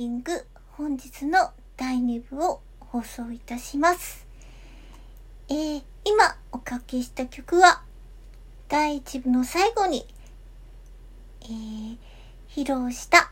[0.00, 0.32] キング
[0.78, 4.26] 本日の第2部を放送いたします。
[5.50, 7.82] えー、今おかけした曲は
[8.70, 10.06] 第1部の最後に、
[11.42, 11.98] えー、
[12.48, 13.30] 披露した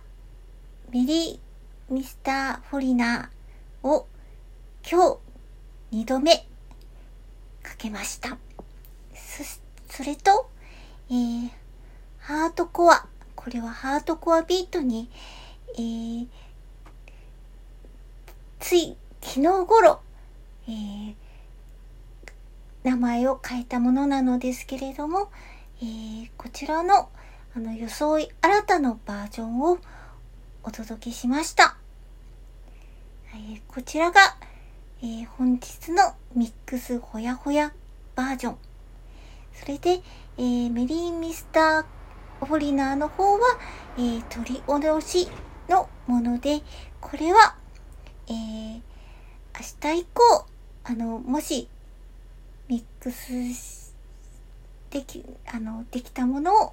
[0.90, 4.06] メリーミスターフォリナーを
[4.86, 5.18] 今
[5.90, 6.36] 日2度目
[7.62, 8.36] かけました。
[9.14, 9.42] そ、
[9.88, 10.50] それと、
[11.08, 11.50] えー、
[12.18, 13.06] ハートコア。
[13.34, 15.08] これはハートコアビートに、
[15.74, 16.26] えー、
[18.68, 20.02] つい昨日頃、
[20.68, 21.14] えー、
[22.82, 25.30] 名前を変えたものなのですけれども、
[25.80, 27.08] えー、こちらの
[27.56, 29.78] あの装い新たなバージョンを
[30.62, 31.78] お届けしました。
[33.32, 34.20] えー、こちらが、
[35.00, 37.72] えー、本日のミックスほやほや
[38.16, 38.58] バージョン。
[39.54, 40.02] それで、
[40.36, 43.40] えー、メリーミスターフォリナーの方は、
[43.96, 45.26] えー、取り下ろし
[45.70, 46.60] のもので、
[47.00, 47.56] これは、
[48.30, 48.80] えー、
[49.84, 50.46] 明日以降、
[50.84, 51.68] あの、もし、
[52.68, 53.94] ミックス
[54.90, 56.72] でき、あの、できたものを、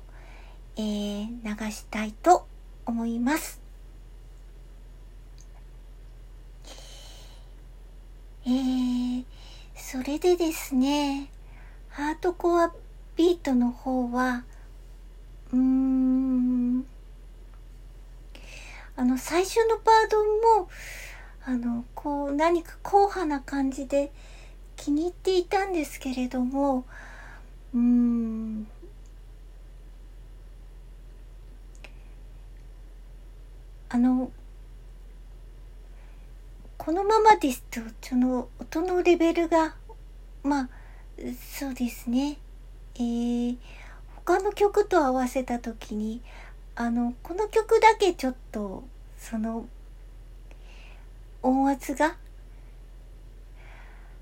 [0.75, 2.45] えー、流したいと
[2.85, 3.61] 思います。
[8.45, 9.23] えー、
[9.75, 11.29] それでですね、
[11.89, 12.73] ハートコア
[13.15, 14.43] ビートの方は、
[15.53, 16.85] うーん、
[18.97, 20.23] あの、最初のバード
[20.59, 20.69] も、
[21.47, 24.11] あの、こう、何か硬派な感じで
[24.75, 26.85] 気に入っていたんですけれども、
[27.73, 28.67] うん、
[33.89, 34.31] あの、
[36.79, 39.75] このままですと、その音のレベルが、
[40.41, 40.69] まあ、
[41.57, 42.37] そうですね。
[42.95, 43.57] えー、
[44.15, 46.21] 他の曲と合わせた時に、
[46.75, 48.83] あの、この曲だけちょっと、
[49.19, 49.67] その、
[51.45, 52.17] 音圧が、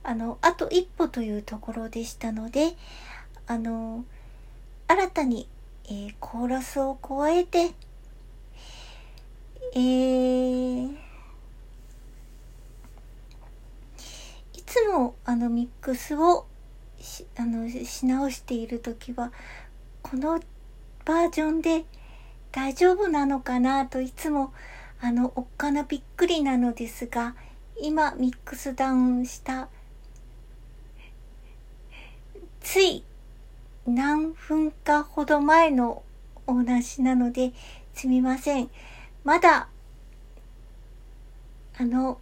[0.04, 2.74] あの、あと一歩というところでしたので、
[3.48, 4.04] あの、
[4.88, 5.48] 新たに、
[5.86, 7.72] えー、コーラスを加えて、
[9.74, 10.92] えー、
[14.54, 16.46] いつもあのミックスを
[17.00, 19.32] しあのし直している時は
[20.04, 20.40] この
[21.06, 21.86] バージョンで
[22.52, 24.52] 大丈夫なのかなといつも思
[25.04, 27.36] あのおっかなびっくりなのですが
[27.82, 29.68] 今ミックスダウンした
[32.62, 33.04] つい
[33.86, 36.04] 何分かほど前の
[36.48, 37.52] お話なので
[37.94, 38.70] すみません。
[39.26, 39.68] まだ、
[41.78, 42.18] あの、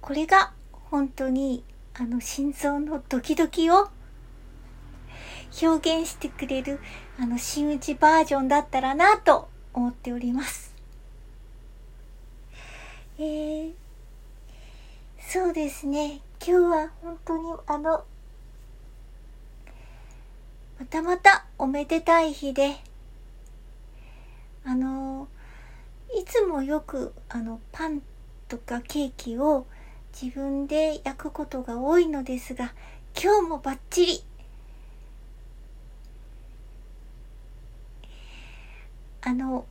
[0.00, 0.52] これが
[0.90, 1.64] 本当に
[1.98, 3.88] あの心臓のドキドキを
[5.62, 6.78] 表現してくれる
[7.18, 10.74] あの真打ちバージョンだったらなと思っております。
[13.18, 13.72] えー、
[15.18, 16.20] そうですね。
[16.46, 18.04] 今日は本当にあの、
[20.78, 22.76] またまたおめでたい日で、
[24.66, 25.28] あの、
[26.14, 28.02] いつもよくあのパン
[28.48, 29.66] とかケーキを
[30.18, 32.72] 自分で焼くことが多いのですが、
[33.22, 34.24] 今日もバッチリ。
[39.20, 39.66] あの、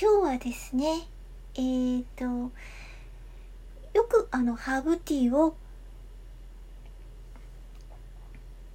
[0.00, 1.06] 今日はですね、
[1.54, 2.24] えーと、
[3.92, 5.54] よくあのハーブティーを、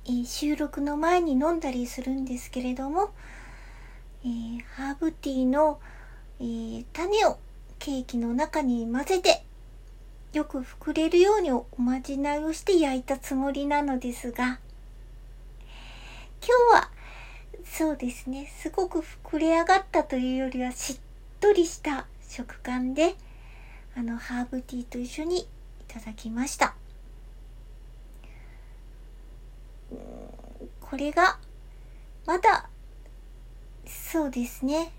[0.06, 3.10] えー、収録の前に飲んだりするんですけれども、
[4.24, 5.80] えー、ハーブティーの、
[6.40, 7.40] えー、種を
[7.80, 9.44] ケーキの中に混ぜて
[10.34, 14.60] よく膨れるようにおまじないをして焼いたつもりなのですが
[16.46, 16.90] 今日は
[17.64, 20.98] そうですねすごく膨れ上がったというよりはしっ
[21.40, 23.16] とりした食感で
[23.96, 25.46] あのハーブティーと一緒にい
[25.88, 26.76] ただきました。
[30.82, 31.38] これが
[32.26, 32.70] まだ
[33.86, 34.92] そうですね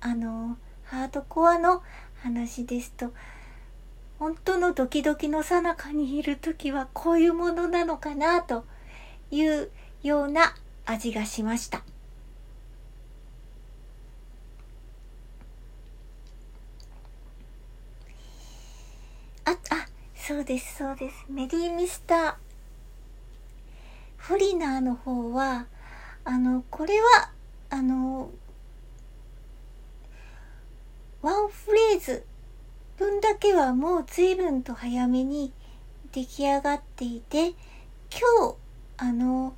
[0.00, 0.56] あの
[0.90, 1.82] ハードコアの
[2.22, 3.12] 話ですと
[4.18, 8.64] 本当のドキドキの最中にいる時はこういうものなのかなと
[9.30, 9.70] いう
[10.02, 10.54] ような
[10.86, 11.82] 味がしました。
[19.44, 19.56] あ、あ、
[20.16, 21.26] そうです、そうです。
[21.28, 22.34] メリーミスター
[24.16, 25.66] フリナーの方は、
[26.24, 27.30] あの、これは、
[27.70, 28.30] あの、
[31.20, 32.24] ワンフレーズ
[32.96, 35.52] 分だけはもう随分と早めに
[36.12, 37.56] 出来上がっていて、今
[38.52, 38.56] 日、
[38.96, 39.54] あの、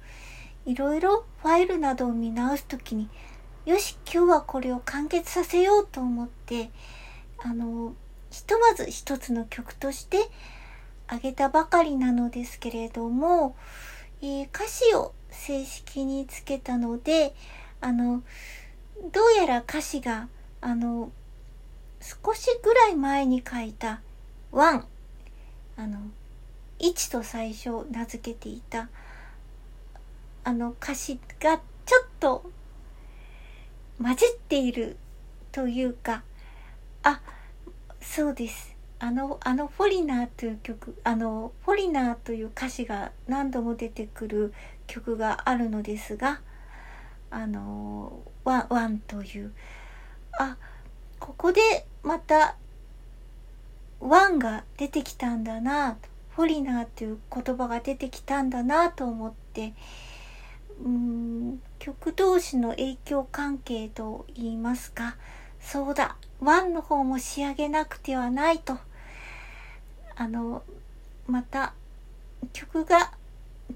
[0.64, 3.10] いろいろファイルなどを見直すときに、
[3.66, 6.70] よし、今日はこれを完結させようと思って、
[7.38, 7.94] あの、
[8.30, 10.18] ひとまず一つの曲として
[11.08, 13.54] あげたばかりなのですけれども、
[14.22, 17.34] えー、歌詞を正式につけたので、
[17.82, 18.22] あの、
[19.12, 20.28] どうやら歌詞が、
[20.62, 21.12] あの、
[22.00, 24.00] 少しぐらい前に書いた、
[24.50, 24.86] ワン、
[25.76, 25.98] あの、
[26.78, 28.88] 1と最初名付けていた、
[30.42, 32.50] あの歌詞がちょっと
[34.02, 34.96] 混じっている
[35.52, 36.22] というか、
[37.02, 37.20] あ、
[38.00, 38.74] そうです。
[38.98, 44.54] あの、あのフォリナーという曲、あの、フォリナーという歌詞が何度も出てくる
[44.86, 46.40] 曲があるのですが、
[47.30, 49.52] あの、ワン、ワンという、
[50.38, 50.56] あ、
[51.20, 52.56] ここでまた、
[54.00, 55.98] ワンが出てきたんだな、
[56.30, 59.74] フォリナーという言葉が出てきたんだなと思って、
[60.82, 65.16] うーん曲同士の影響関係と言いますか
[65.60, 68.78] そうだワンの方も仕上げなくてはないと。
[70.16, 70.62] あの
[71.26, 71.72] また
[72.52, 73.12] 曲が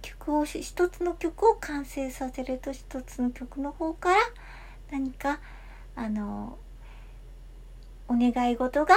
[0.03, 4.21] 曲を一つの曲を完成させると一つの曲の方から
[4.91, 5.41] 何か
[5.97, 6.59] あの
[8.15, 8.95] お願い事が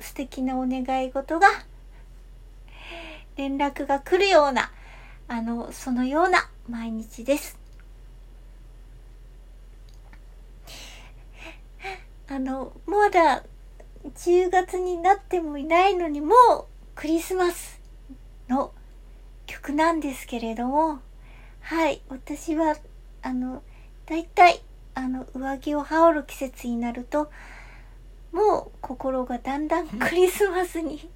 [0.00, 1.46] 素敵なお願い事が
[3.36, 4.70] 連絡が来るような
[5.28, 7.58] あのそのような毎日です。
[12.26, 13.44] あの、まだ
[14.04, 17.80] 10月になってもいないのにもうクリスマス
[18.48, 18.72] の
[19.46, 21.00] 曲なんですけれども、
[21.60, 22.76] はい、私は、
[23.22, 23.62] あの、
[24.06, 24.62] 大体、
[24.94, 27.30] あの、上着を羽織る季節になると、
[28.34, 31.08] もう心がだんだんクリスマスに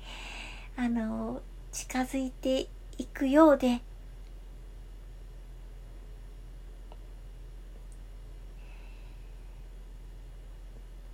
[0.74, 3.82] あの、近づいていくようで、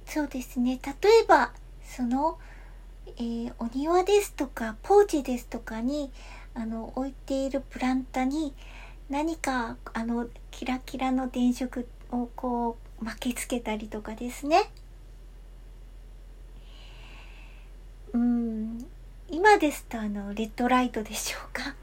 [0.06, 0.78] そうですね。
[1.02, 2.38] 例えば、その、
[3.16, 6.12] えー、お庭ですとか、ポーチですとかに、
[6.54, 8.54] あの、置いているプランタに、
[9.10, 11.82] 何か、あの、キラキラの電飾
[12.12, 14.70] をこう、巻きつけたりとかですね。
[18.14, 18.78] うん、
[19.34, 21.74] 今ですと、あの、レッドライトでしょうか？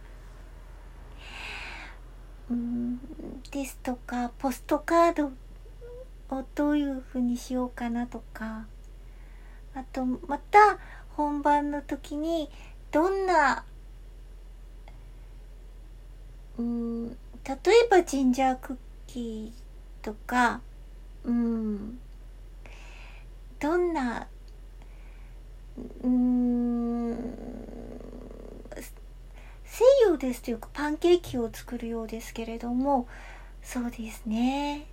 [2.50, 2.98] うん、
[3.52, 5.32] ですとか、ポストカード
[6.34, 8.66] をどういう風にしようかなとか
[9.76, 10.80] あとまた
[11.10, 12.50] 本番の時に
[12.90, 13.66] どんな
[16.58, 18.78] うん例えばジンジャークッ
[19.08, 20.62] キーとか
[21.26, 22.00] うん
[23.60, 24.28] どんな
[26.02, 27.18] うん
[29.66, 30.44] 西洋です。
[30.44, 33.08] とよくパンケーキを作るようですけれども
[33.64, 34.86] そうですね。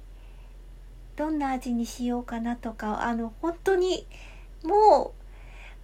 [1.16, 4.06] どんな味にしようかなとかあの本当に
[4.62, 5.14] も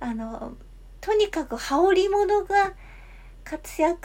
[0.01, 0.55] うあの
[1.01, 2.73] とにかく羽織り物が
[3.45, 4.01] 活躍